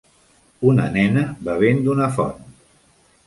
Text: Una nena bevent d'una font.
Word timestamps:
Una 0.69 0.87
nena 0.95 1.25
bevent 1.49 1.83
d'una 1.89 2.09
font. 2.17 2.41